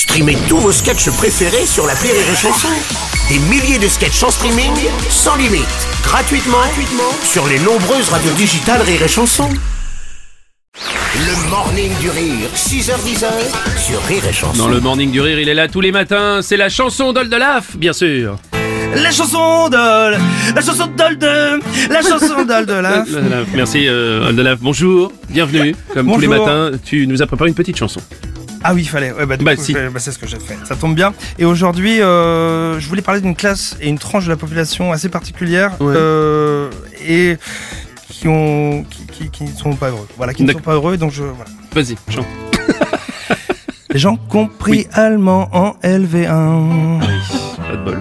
[0.00, 2.68] Streamez tous vos sketchs préférés sur la Rire et Chanson.
[3.28, 4.72] Des milliers de sketchs en streaming,
[5.10, 5.66] sans limite,
[6.02, 9.46] gratuitement, gratuitement sur les nombreuses radios digitales Rire et Chanson.
[11.16, 13.26] Le morning du rire, 6h10
[13.76, 14.56] sur Rire et Chanson.
[14.56, 16.40] Dans le morning du rire, il est là tous les matins.
[16.40, 18.38] C'est la chanson d'Oldelaf, bien sûr.
[18.94, 21.60] La chanson de la chanson d'Olde,
[21.90, 23.06] la chanson d'Oldelaf.
[23.14, 24.60] Oldelaf, Merci euh, Oldelaf.
[24.62, 25.76] Bonjour, bienvenue.
[25.92, 26.46] Comme tous les Bonjour.
[26.46, 28.00] matins, tu nous as préparé une petite chanson.
[28.62, 29.12] Ah oui, il fallait.
[29.12, 29.72] Ouais, bah, du Bah, coup, si.
[29.72, 30.56] bah, c'est ce que j'ai fait.
[30.66, 31.12] Ça tombe bien.
[31.38, 35.08] Et aujourd'hui, euh, je voulais parler d'une classe et une tranche de la population assez
[35.08, 35.94] particulière Ouais.
[35.96, 36.70] euh,
[37.06, 37.38] et
[38.08, 40.06] qui ont qui, qui, qui ne sont pas heureux.
[40.18, 40.96] Voilà, qui ne sont pas heureux.
[40.98, 41.50] Donc je voilà.
[41.74, 42.26] Vas-y, chante.
[43.92, 44.88] Les gens compris Oui.
[44.92, 47.00] allemand en LV1.
[47.00, 47.98] Pas de bol.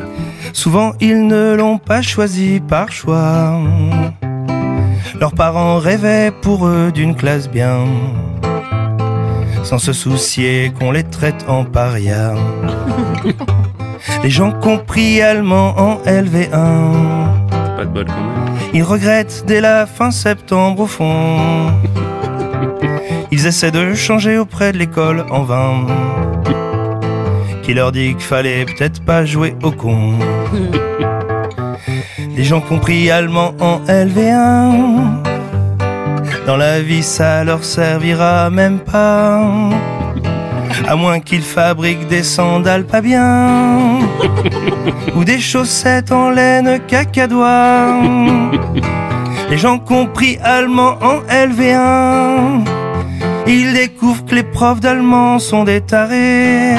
[0.53, 3.59] Souvent, ils ne l'ont pas choisi par choix.
[5.19, 7.85] Leurs parents rêvaient pour eux d'une classe bien,
[9.63, 12.33] sans se soucier qu'on les traite en paria.
[14.23, 17.77] Les gens compris allemand en LV1.
[17.77, 18.55] Pas de bol quand même.
[18.73, 21.38] Ils regrettent dès la fin septembre au fond.
[23.31, 25.85] Ils essaient de changer auprès de l'école en vain.
[27.63, 30.13] Qui leur dit qu'il fallait peut-être pas jouer au con.
[32.35, 35.28] Les gens compris allemand en LV1.
[36.50, 39.69] Dans la vie, ça leur servira même pas.
[40.88, 44.00] À moins qu'ils fabriquent des sandales pas bien.
[45.16, 48.02] Ou des chaussettes en laine cacadois.
[49.52, 52.66] Les gens compris allemand en LV1.
[53.45, 56.73] Ils découvrent que les profs d'allemand sont des tarés.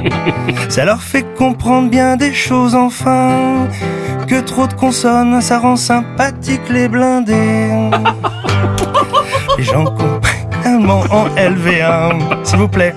[0.70, 3.68] Ça leur fait comprendre bien des choses enfin.
[4.26, 7.90] Que trop de consonnes, ça rend sympathique les blindés.
[9.72, 12.44] Les gens compris allemand en LV1.
[12.44, 12.94] S'il vous plaît.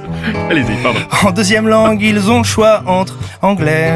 [0.49, 0.99] Allez-y, pardon.
[1.23, 3.93] En deuxième langue, ils ont le choix entre anglais.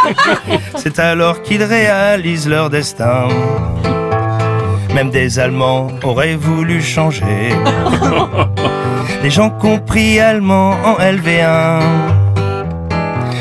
[0.76, 3.28] C'est alors qu'ils réalisent leur destin.
[4.94, 7.50] Même des Allemands auraient voulu changer.
[9.22, 11.82] Les gens compris allemand en LV1.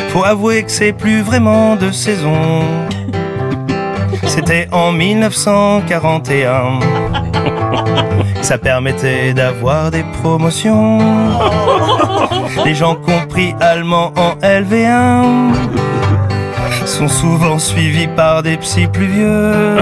[0.10, 2.64] Faut avouer que c'est plus vraiment de saison.
[4.28, 7.29] C'était en 1941.
[8.42, 11.00] Ça permettait d'avoir des promotions.
[12.66, 15.54] Les gens compris allemand en LV1
[16.86, 19.78] sont souvent suivis par des psys plus vieux.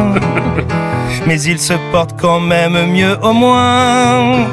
[1.25, 4.45] Mais ils se portent quand même mieux au moins.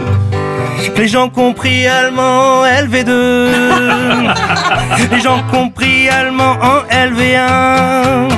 [0.96, 3.10] Les gens compris allemand en LV2.
[5.10, 8.28] Les gens compris allemand en LV1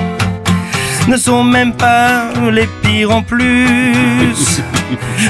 [1.08, 4.62] ne sont même pas les pires en plus.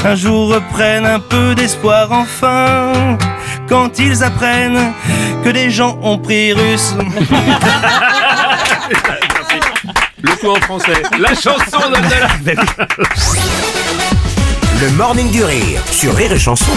[0.05, 3.19] Un jour reprennent un peu d'espoir enfin
[3.69, 4.93] quand ils apprennent
[5.45, 6.95] que des gens ont pris russe.
[10.23, 11.03] Le coup en français.
[11.19, 12.41] La chanson d'Oldelaf.
[14.81, 16.73] Le morning du rire sur Rire et Chanson.